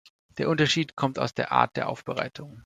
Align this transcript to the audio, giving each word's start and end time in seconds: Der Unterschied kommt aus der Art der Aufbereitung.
Der 0.39 0.49
Unterschied 0.49 0.95
kommt 0.95 1.19
aus 1.19 1.35
der 1.35 1.51
Art 1.51 1.77
der 1.77 1.87
Aufbereitung. 1.87 2.59